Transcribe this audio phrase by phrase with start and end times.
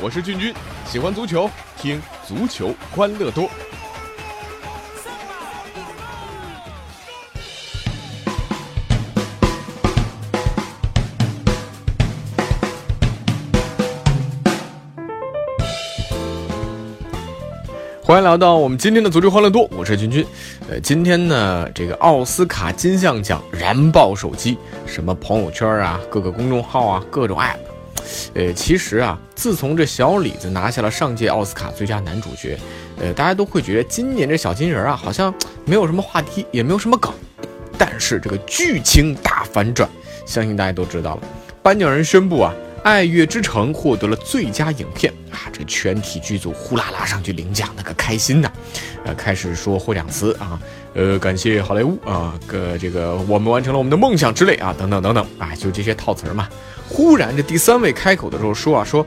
[0.00, 0.54] 我是俊君，
[0.86, 3.50] 喜欢足球，听足球欢乐多。
[18.08, 20.26] 欢迎来到我们今天的足球欢乐多，我是君君。
[20.66, 24.56] 呃，今天呢，这个奥斯卡金像奖燃爆手机，
[24.86, 27.58] 什么朋友圈啊，各个公众号啊，各种 app。
[28.32, 32.58] 呃，其实啊，自从这小李子拿下了上届奥斯卡最佳男主角，
[32.98, 35.32] 呃，大家都会觉得今年这小金人啊，好像
[35.66, 37.12] 没有什么话题，也没有什么梗。
[37.76, 39.86] 但是这个剧情大反转，
[40.24, 41.22] 相信大家都知道了。
[41.62, 42.54] 颁奖人宣布啊。
[42.88, 45.52] 《爱乐之城》获得了最佳影片啊！
[45.52, 48.50] 这全体剧组呼啦啦上去领奖，那个开心呐！
[49.04, 50.58] 呃，开始说获奖词啊，
[50.94, 56.48] 呃，感谢好莱坞啊，个这个我们完成了我们的梦想之类啊，等等等等啊，就这些套词嘛。
[56.88, 59.04] 忽然这第三位开口的时候说啊，说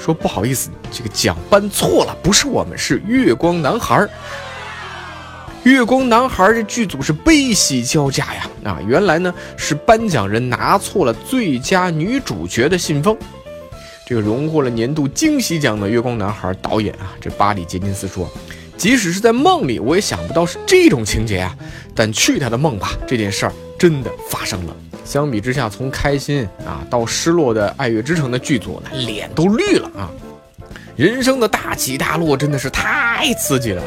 [0.00, 4.08] 说不好意思，这个奖颁错了，不是我们，是月光男孩。
[5.64, 8.46] 月光男孩这剧组是悲喜交加呀！
[8.64, 13.16] 啊，原来呢是颁奖人拿错了最佳女主角的信封。
[14.06, 18.30] 这个荣获了年度惊喜奖的月光男孩导演啊，这巴里杰金斯说，
[18.76, 21.56] 即使是在梦里，我也想不到是这种情节啊。
[21.94, 24.76] 但去他的梦吧，这件事儿真的发生了。
[25.02, 30.10] 相比之下，从开心啊到失落的爱乐之城的剧组，呢脸都绿了啊！
[30.94, 33.82] 人生的大起大落真的是太刺激了。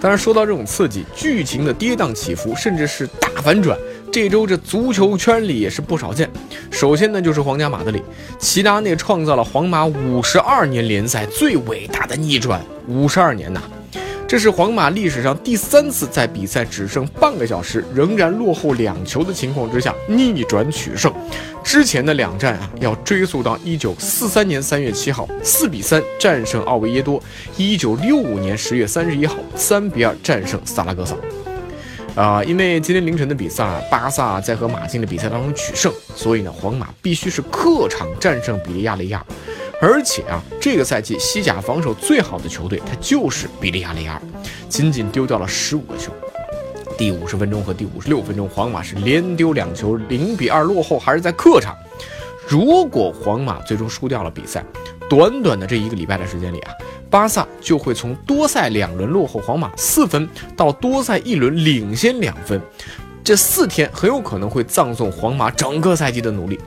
[0.00, 3.76] 当然，说到这种刺激，剧情的跌宕起伏，甚至是大反转，
[4.12, 6.30] 这周这足球圈里也是不少见。
[6.70, 8.02] 首先呢，就是皇家马德里，
[8.38, 13.62] 齐达内创造了皇马五十二年联赛最伟大的逆转，五十二年呐。
[14.28, 21.12] 这是皇马历史上第三次在比赛只剩半个小时，仍然落后两球的情况之下逆转取胜。
[21.62, 27.22] 之前的两战啊，要追溯到一九四三年三月七号四比三战胜奥维耶多，
[27.56, 31.14] 一九六五年十月三十一号三比二战胜萨拉戈萨。
[32.16, 39.24] 啊，因为今天凌晨的比赛，巴萨在和马竞的比赛当中取胜，所以呢，皇马必须是客场战胜比利亚雷亚。
[39.80, 44.22] 而且啊，这个赛季西甲防守最好的球队，它就是比利亚雷亚尔，
[44.68, 46.10] 仅仅丢掉了十五个球。
[46.96, 51.76] 第五十分钟和第五十六分钟，皇马是连丢两球，零比二落后，还是在客场。
[52.48, 54.64] 如果皇马最终输掉了比赛，
[55.10, 56.72] 短短的这一个礼拜的时间里啊，
[57.10, 60.26] 巴萨就会从多赛两轮落后皇马四分，
[60.56, 62.58] 到多赛一轮领先两分。
[63.22, 66.58] 这四天很有可能会葬送皇马整个赛季的努力。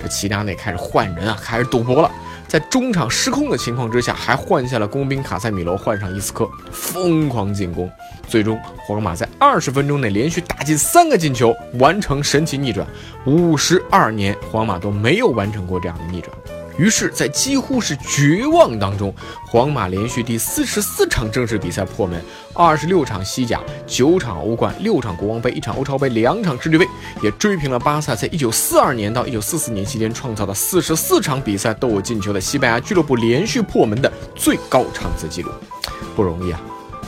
[0.00, 2.10] 这齐达内开始换人啊，开始赌博了。
[2.48, 7.90] 在中场失控的情况之下，还换下了工兵卡塞米罗，换上伊斯科，疯狂进攻。
[8.28, 12.86] 最终，皇马在二十分钟内连续打进三个进球，完成神奇逆转。
[13.24, 16.32] 五十二年，皇马都没有完成过这样的逆转。
[16.78, 19.14] 于是，在几乎是绝望当中，
[19.46, 22.22] 皇马连续第四十四场正式比赛破门，
[22.52, 26.86] 二十六场西甲，九场欧冠，六场国王杯，一场欧超杯，两场世俱杯，
[27.22, 35.50] 也追平了巴萨在一九四二年到一九四四年期间创造的四十四场比赛都有进球的西班牙俱乐部连续破门的最高场次纪录，
[36.14, 36.60] 不容易啊！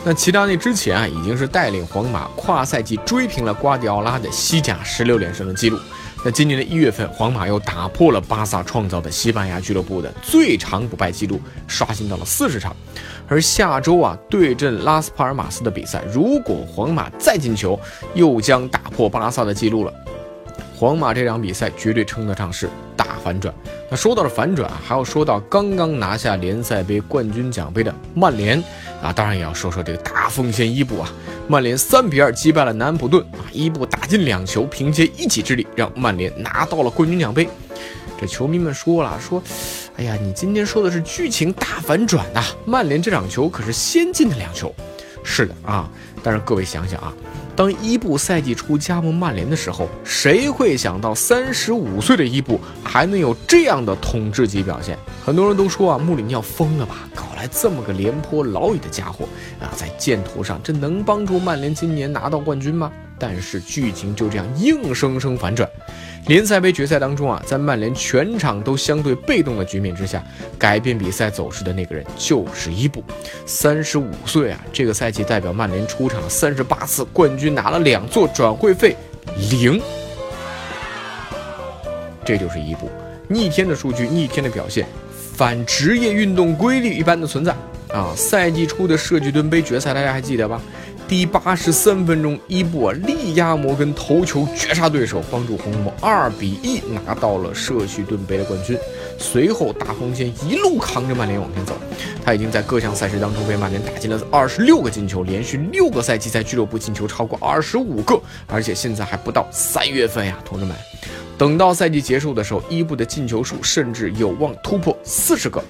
[0.04, 5.78] 那齐达内之前啊，已经是带领皇马跨赛季追平了瓜迪奥拉的西甲十六连胜的记录。
[6.24, 12.74] 那今年的一月份，皇马又打破了巴萨创造的西班牙俱乐部的最长不败记录，刷新到了四十场。
[13.28, 17.78] 而下周啊，对阵拉斯帕尔马斯的比赛，如果皇马再进球，
[18.14, 19.92] 又将打破巴萨的记录了。
[20.74, 23.54] 皇马这场比赛绝对称得上是大反转。
[23.90, 28.62] 那说到了反转，还要说到刚刚拿下联赛杯冠军奖杯的曼联
[29.02, 31.12] 啊，当然也要说说这个大锋线伊布啊。
[31.50, 37.48] 曼联三比二击败了南安普顿啊，伊布打进两球，凭借一己之力让曼联拿到了冠军奖杯。
[38.20, 39.42] 这球迷们说了说，
[39.96, 42.44] 哎呀，你今天说的是剧情大反转呐！
[42.66, 44.74] 曼联这场球可是先进的两球。
[45.24, 45.88] 是的啊，
[46.22, 47.14] 但是各位想想啊。
[47.56, 54.98] 当伊布赛季初加盟曼联的时候，谁会想到三十五岁的伊布还能有这样的统治级表现？
[55.24, 59.24] 很多人都说啊，穆里尼奥疯了吧，搞来这么个廉颇老矣的家伙
[59.60, 62.90] 啊，在箭头上，这能帮助曼联今年拿到冠军吗？
[63.16, 65.68] 但是剧情就这样硬生生反转。
[66.26, 70.22] 联赛杯决赛当中啊，在曼联全场都相对被动的局面之下，
[70.58, 73.04] 改变比赛走势的那个人就是伊布。
[73.46, 78.96] 三十五岁啊，这个赛季代表曼联出场三十八次，冠军拿了两座，转会费
[79.50, 79.80] 零。
[82.24, 82.90] 这就是伊布
[83.28, 84.86] 逆天的数据，逆天的表现，
[85.38, 87.54] 反职业运动规律一般的存在
[87.90, 88.12] 啊！
[88.16, 90.60] 赛季初的社区盾杯决赛，大家还记得吧？
[91.06, 98.76] 第八十三分钟，伊布啊力压摩根头球绝杀对手，帮助红魔二比一拿到了社区盾杯的冠军。
[99.18, 101.76] 随后大锋线一路扛着曼联往前走，
[102.24, 110.74] 他已经在各项赛事当中为曼联打进了二十六个进球，连续六个赛季在俱乐部进球超过二十五个，而且现在还不到三月份呀，同志们。
[111.36, 115.62] 等到赛季结束的时候，伊布的进球数甚至有望突破四十个。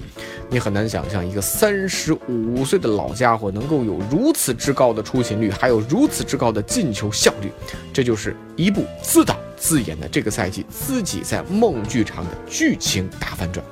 [0.48, 7.52] 你很难想象，一个三十五岁的老家伙能够有如此之高的出勤率，还有如此之高的进球效率。
[7.92, 13.64] 这就是伊布自导自演的这个赛季自己在梦剧场的剧情大反转。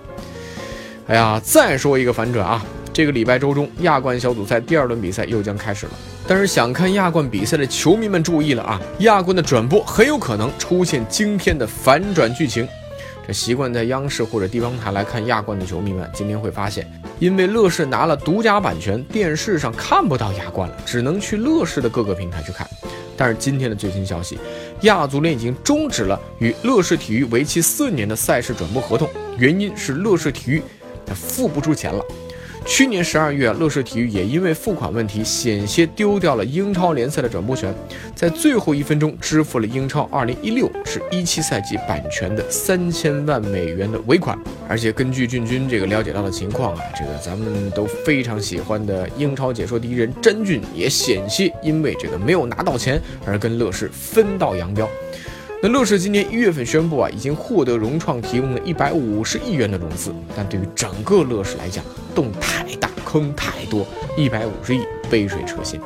[1.08, 2.64] 哎呀，再说一个反转啊！
[2.92, 5.92] 这个礼拜周中，亚冠小组赛第二轮比赛又将开始了。
[6.26, 8.80] 但是想看亚冠比赛的球迷们注意了啊！
[9.00, 12.66] 亚冠的转播很有可能出现惊天的反转剧情。
[13.24, 16.90] 这习惯在央视或者地方台来看亚冠的球迷们，今天会发现，
[17.20, 22.66] 因为乐视拿了独家版权，电视上看不到亚冠了，只能去乐视的各个平台去看。
[23.16, 24.38] 但是今天的最新消息，
[24.82, 29.08] 亚足联已经终止了与乐视体育为期四年的赛事转播合同，
[29.38, 30.62] 原因是乐视体育
[31.04, 32.04] 他付不出钱了。
[32.66, 37.72] 去年十二月，乐视体育也因为付款问题，险些丢掉了英超联赛的转播权，
[38.14, 44.36] 在最后一分钟支付了英超二零一六至一七赛季版权的三千万美元的尾款。
[44.68, 54.88] 而且根据俊君这个了解到的情况啊，这个咱们都非常喜欢的英超解说第一人詹俊也险些因为这个没有拿到钱而跟乐视分道扬镳。
[55.68, 61.84] 乐视今年一月份宣布啊，已经获得融创提供的一百五十亿元的融资，但对于整个乐视来讲，
[62.14, 63.86] 洞太大，坑太多，
[64.16, 64.80] 一百五十亿
[65.10, 65.80] 杯水车薪。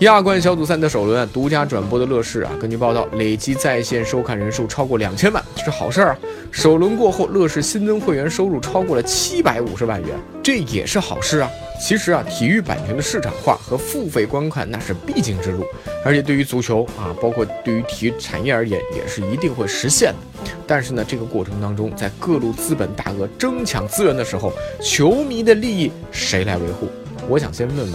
[0.00, 6.18] 亚冠小组赛的首轮啊，独家转播的乐视啊，根据报道，累计在线收看人数超过两千万，是好事儿啊。
[6.52, 10.10] 首轮过后，乐视新增会员收入超过了七百五十万元，
[10.44, 11.50] 这也是好事啊。
[11.80, 15.64] 其实啊，体育版权的市场化和付费观看那是必经之路，
[16.04, 20.50] 而且对于足球啊，包括对于体育产业而言，也是一定会实现的。
[20.68, 26.88] 但是呢，这个过程当中，在各路资本大鳄争抢资源的时候，球迷的利益谁来维护？
[27.28, 27.92] 我想先问问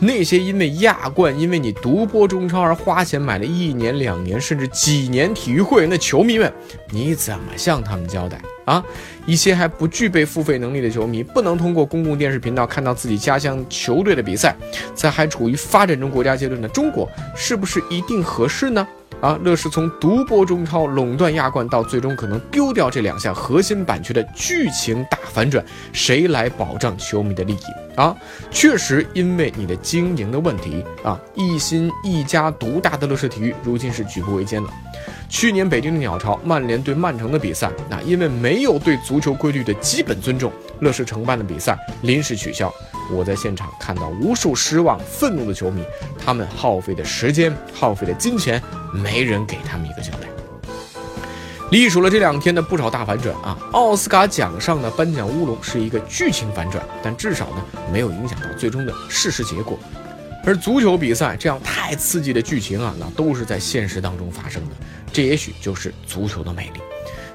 [0.00, 6.52] 那些因为亚冠，因为你独播中超而花钱买了一年、两年甚至几年体育会员的球迷们，
[6.90, 8.40] 你怎么向他们交代？
[8.64, 8.82] 啊，
[9.26, 14.56] 一些还不具备付费能力的球迷，不能通过公共电视频道看到自己家乡球队的比赛，
[14.94, 18.86] 在还处于发展中国家阶段的中国，是不是一定合适呢？
[19.24, 27.96] 啊，乐视从独播中超垄断亚冠，到最终可能丢掉这两项核心版权的剧情大反转，谁来保障球迷的利益？
[27.96, 28.14] 啊，
[28.50, 34.68] 确实，因为你的经营的问题啊，一心一家独大的乐视体育，如今是举步维艰了。
[35.34, 42.72] 去年北京的鸟巢、曼联对曼城的比赛，那因为没有对足球规律的基本尊重，乐视承办的比赛临时取消。
[43.10, 45.82] 我在现场看到无数失望、愤怒的球迷，
[46.24, 50.28] 他们耗费的时间、耗费的金钱，没人给他们一个交代。
[51.72, 59.76] 历数了这两天的不少大反转啊，奥斯卡奖上的颁奖乌龙是一个剧情反转，但至少呢没有影响到最终的事实结果。
[60.46, 64.76] 而足球比赛这样太刺激的剧情啊，那都是在现实当中发生的。
[65.14, 66.80] 这也许就是足球的魅力。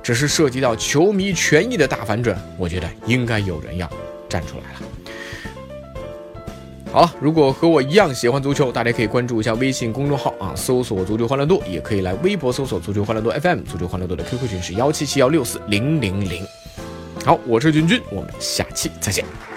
[0.04, 3.90] 只是涉及到球迷权益的大反转，我觉得应该有人要
[4.28, 4.80] 站出来了。
[6.92, 13.62] 好了，如果和我一样喜欢足球，大家可以关注一下微信公众号啊，搜索“足球欢乐多”，也可以来微博搜索“足球欢乐多 FM”。
[13.62, 16.44] 足球欢乐多的 QQ 群是幺七七幺六四零零零。
[17.24, 19.49] 好，我是君君，我们下期再见。